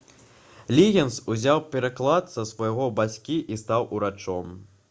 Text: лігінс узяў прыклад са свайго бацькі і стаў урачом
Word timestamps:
лігінс 0.77 1.19
узяў 1.35 1.61
прыклад 1.75 2.33
са 2.37 2.49
свайго 2.55 2.91
бацькі 2.99 3.39
і 3.53 3.63
стаў 3.65 3.91
урачом 3.99 4.53